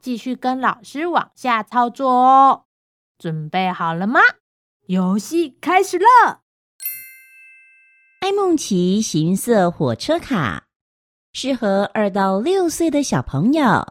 [0.00, 2.64] 继续跟老师往下操作哦，
[3.18, 4.20] 准备好了吗？
[4.86, 6.42] 游戏开始了。
[8.20, 10.64] 爱梦奇形色火车卡
[11.32, 13.86] 适合二到六岁的小朋友。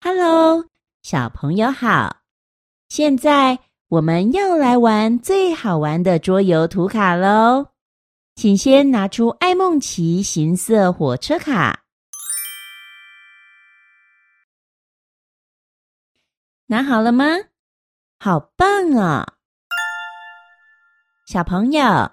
[0.00, 0.66] Hello，
[1.02, 2.18] 小朋友好！
[2.88, 7.68] 现在我们要来玩最好玩的桌游图卡喽，
[8.36, 11.85] 请先拿出爱梦奇形色火车卡。
[16.68, 17.26] 拿好了吗？
[18.18, 19.24] 好棒哦！
[21.28, 22.10] 小朋友，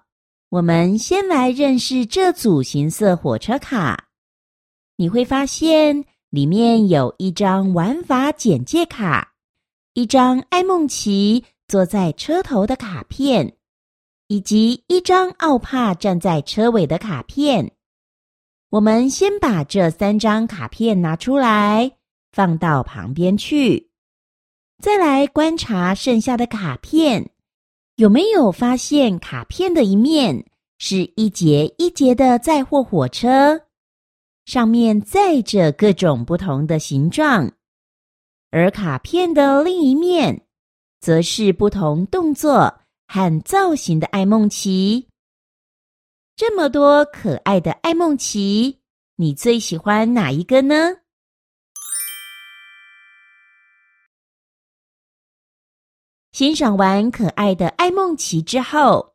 [0.49, 4.09] 我们先来认识这组形色火车卡。
[4.95, 9.33] 你会发现里面有一张玩法简介卡，
[9.93, 13.57] 一张艾梦琪坐在车头的卡片，
[14.27, 17.71] 以及一张奥帕站在车尾的卡片。
[18.69, 21.93] 我们先把这三张卡片拿出来，
[22.31, 23.89] 放到旁边去。
[24.83, 27.29] 再来观察剩下的卡片，
[27.95, 30.45] 有没有发现卡片的一面
[30.77, 33.61] 是一节一节的载货火车，
[34.43, 37.49] 上面载着各种不同的形状，
[38.51, 40.45] 而卡片的另一面
[40.99, 45.07] 则是不同动作和造型的艾梦奇。
[46.35, 48.79] 这么多可爱的艾梦奇，
[49.15, 51.02] 你最喜欢哪一个呢？
[56.33, 59.13] 欣赏完可爱的爱孟奇之后，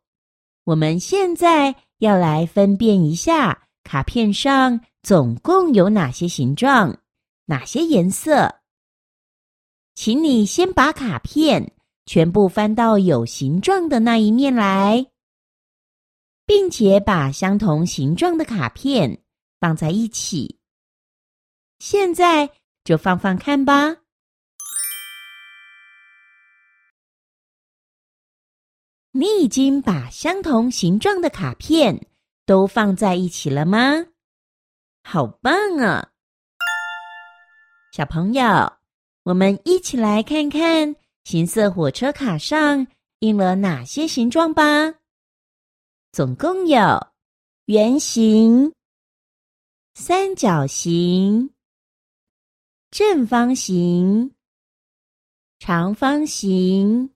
[0.63, 6.97] 我们现在要来分辨一下卡片上总共有哪些形状、
[7.43, 8.61] 哪些颜色。
[9.95, 11.73] 请你先把卡片
[12.05, 15.05] 全部翻到有形状的那一面来，
[16.45, 19.21] 并且把相同形状的卡片
[19.59, 20.57] 放在一起。
[21.79, 22.49] 现在
[22.85, 23.97] 就放放看吧。
[29.19, 32.07] 你已经把相同形状的卡片
[32.45, 34.05] 都放在一起了吗？
[35.03, 36.11] 好棒啊！
[37.91, 38.71] 小朋友，
[39.23, 42.87] 我们一起来看看形色火车卡上
[43.19, 44.93] 印了哪些形状吧。
[46.13, 46.79] 总共有
[47.65, 48.71] 圆形、
[49.95, 51.53] 三角形、
[52.89, 54.33] 正方形、
[55.59, 57.11] 长方形。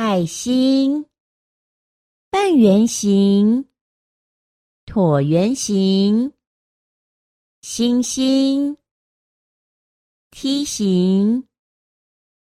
[0.00, 1.06] 爱心、
[2.30, 3.68] 半圆形、
[4.86, 6.32] 椭圆形、
[7.62, 8.76] 星星、
[10.30, 11.48] 梯形、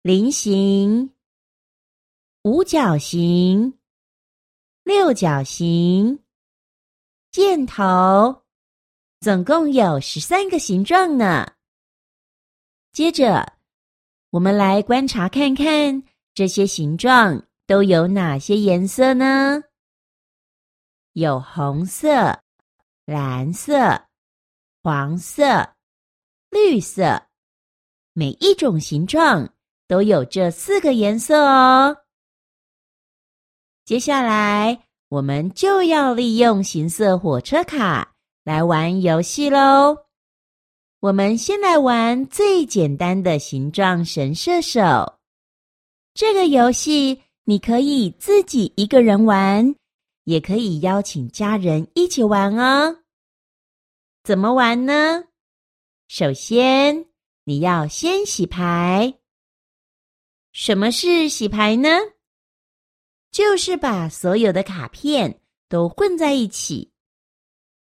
[0.03, 1.15] 菱形、
[2.43, 3.79] 五角形、
[4.83, 6.19] 六角形、
[7.31, 8.43] 箭头，
[9.21, 11.53] 总共有十三个形状呢。
[12.91, 13.59] 接着，
[14.31, 16.03] 我们来观察看看。
[16.39, 19.61] 这些形状都有哪些颜色呢？
[21.15, 22.39] 有红色、
[23.07, 24.01] 蓝色、
[24.81, 25.69] 黄色、
[26.49, 27.21] 绿色，
[28.13, 29.53] 每一种形状
[29.89, 31.97] 都有这四个颜色哦。
[33.85, 40.07] 接下来，我们就要利用形色火车卡来玩游戏喽。
[41.01, 45.18] 我们先来玩最简单的形状神射手。
[46.19, 49.77] 这个游戏你可以自己一个人玩，
[50.25, 53.05] 也可以邀请家人一起玩哦。
[54.25, 55.29] 怎么玩呢？
[56.09, 57.07] 首先，
[57.45, 59.15] 你要先洗牌。
[60.51, 61.89] 什么是洗牌呢？
[63.31, 66.91] 就是把所有的卡片都混在一起，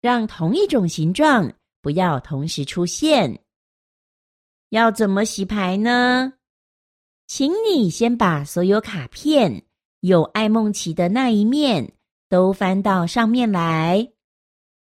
[0.00, 1.52] 让同一种形状
[1.82, 3.44] 不要同时出现。
[4.70, 6.32] 要怎么洗牌呢？
[7.34, 9.64] 请你先把所有卡片
[10.00, 11.94] 有爱梦琪的那一面
[12.28, 14.06] 都翻到上面来，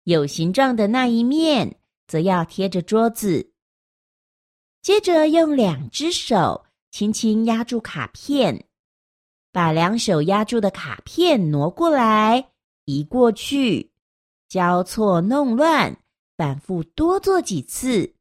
[0.04, 3.54] 有形状的那一面则要贴着桌子。
[4.82, 8.66] 接着用两只手轻轻压住卡片，
[9.54, 12.50] 把两手压住的卡片挪过来、
[12.84, 13.94] 移过去，
[14.50, 15.98] 交错弄乱，
[16.36, 18.14] 反复多做几次。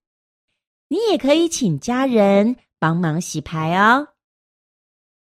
[0.86, 4.08] 你也可以请家人帮忙洗牌哦。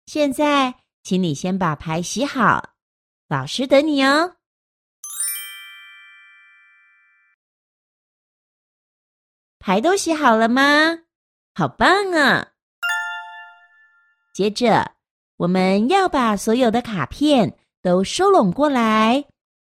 [0.06, 2.70] 现在，请你先把牌洗好，
[3.29, 4.37] 老师等你哦。
[9.58, 11.00] 牌都洗好了吗？
[11.55, 12.52] 好棒啊！
[14.32, 14.93] 接着，
[15.37, 19.26] 我们要把所有的卡片都收拢过来，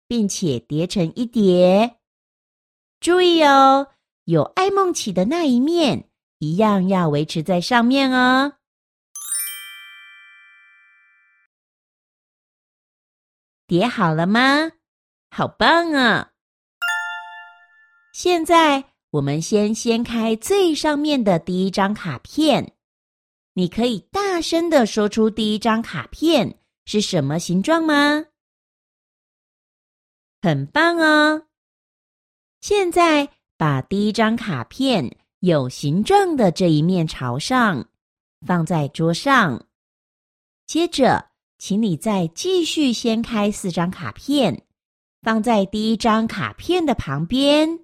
[0.07, 1.97] 并且叠成一叠。
[3.01, 3.91] 注意哦，
[4.23, 6.09] 有爱梦起的那一面，
[6.39, 8.53] 一样要维持在上面哦。
[13.67, 14.71] 叠好了吗？
[15.31, 16.33] 好棒啊！
[18.13, 22.75] 现在我们先掀开最上面的第一张卡片。
[23.53, 28.25] 你可以大声的说出第一张卡片是什么形状吗？
[30.41, 31.47] 很棒哦！
[32.61, 37.87] 现在把第一张卡片有形状的这一面朝上，
[38.47, 39.67] 放在桌上。
[40.65, 44.65] 接着，请你再继续掀开四张卡片，
[45.21, 47.81] 放在第一张卡片的旁边，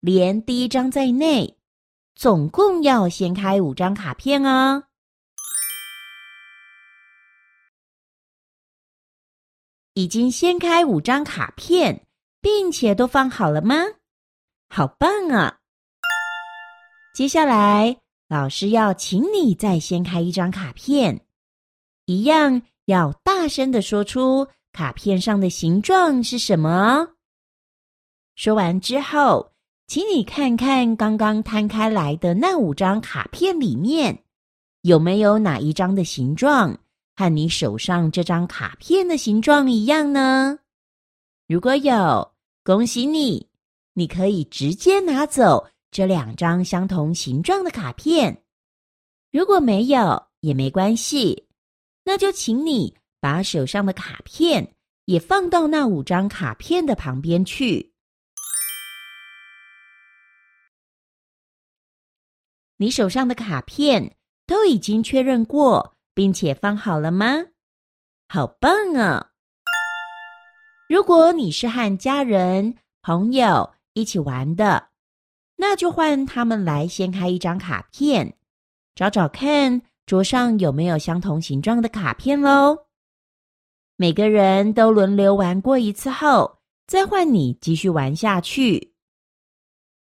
[0.00, 1.56] 连第一张在内，
[2.14, 4.84] 总共要掀开五张卡片哦。
[9.94, 12.06] 已经掀开五张卡片，
[12.42, 13.76] 并且都放好了吗？
[14.68, 15.60] 好棒啊！
[17.12, 21.26] 接下来，老师要请你再掀开一张卡片，
[22.06, 27.08] 一样要大声的说出卡片上的形状是什么。
[28.34, 29.52] 说完之后，
[29.86, 34.24] 请你看看刚刚摊开来的那五张卡片里面，
[34.80, 36.78] 有没有哪一张的形状
[37.14, 40.60] 和你手上这张卡片的形状一样呢？
[41.46, 42.32] 如果有，
[42.64, 43.48] 恭喜你，
[43.92, 48.42] 你可以直接拿走这两张相同形状的卡片。
[49.30, 51.46] 如果没有，也没关系，
[52.02, 54.74] 那就请你把手上的卡片
[55.04, 57.92] 也放到那五张卡片的旁边去。
[62.78, 65.92] 你手上的卡片都已经确认过。
[66.14, 67.26] 并且放好了吗？
[68.28, 69.30] 好棒啊！
[70.86, 74.90] 如果你是和家人、朋友一起玩的，
[75.64, 78.34] 那就换他们来掀开一张卡片，
[78.96, 82.76] 找找看桌上有没有相同形状的卡片喽。
[83.94, 88.92] 每个人都轮流玩过一次后，再换你继续玩下去。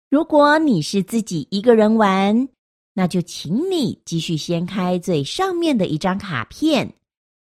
[0.09, 2.49] 如果你是自己一个人玩，
[2.93, 6.93] 那就请你继续掀开最上面的一张卡片，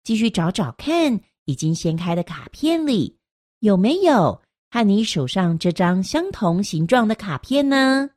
[0.02, 3.18] 继续找找看，已经掀开的卡片里
[3.58, 8.10] 有没有和你手上这张相同形状的卡片呢？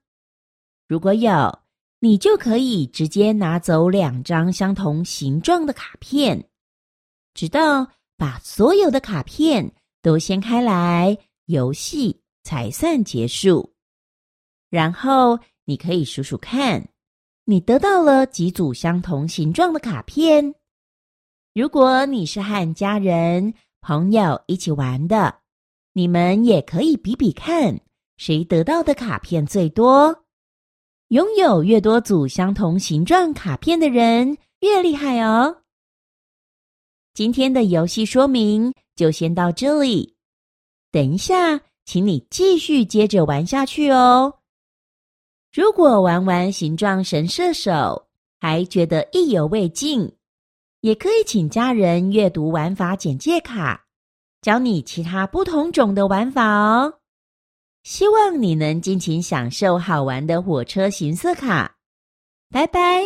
[0.87, 1.59] 如果有，
[1.99, 6.49] 你就可以直接拿走两张相同形状的卡片，
[7.33, 7.87] 直到
[8.17, 13.73] 把所有的卡片都掀开来，游戏才算结束。
[14.69, 16.87] 然后你可以数数看。
[17.45, 20.53] 你得到了几组相同形状的卡片？
[21.53, 25.40] 如果你是和家人、朋友一起玩的，
[25.93, 27.79] 你们也可以比比看，
[28.17, 30.23] 谁得到的卡片最多。
[31.09, 35.63] 拥有越多组相同形状卡片的人越厉害哦。
[37.13, 40.15] 今天的游戏说明就先到这里，
[40.91, 44.39] 等一下，请你继续接着玩下去哦。
[45.51, 48.07] 如果玩完形状神射手
[48.39, 50.09] 还觉得意犹未尽，
[50.79, 53.85] 也可以请家人阅读玩法简介卡，
[54.41, 56.95] 教你其他不同种的玩法哦。
[57.83, 61.75] 希望你能尽情享受好玩的火车行色卡。
[62.49, 63.03] 拜拜。